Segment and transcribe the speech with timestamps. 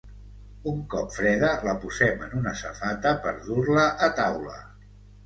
[0.69, 4.57] Un cop freda, la posem en una safata per dur-la a taula.